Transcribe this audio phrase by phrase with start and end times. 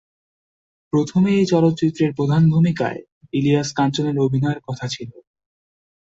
[0.93, 2.99] প্রথমে এই চলচ্চিত্রের প্রধান ভূমিকায়
[3.33, 5.09] ইলিয়াস কাঞ্চন এর অভিনয়ের কথা ছিল।